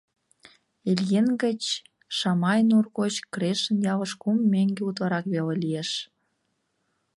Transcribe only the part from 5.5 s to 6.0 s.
лиеш.